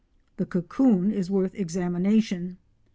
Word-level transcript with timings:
]The 0.37 0.47
"cocoon" 0.47 1.11
is 1.11 1.29
worth 1.29 1.53
examination. 1.53 2.57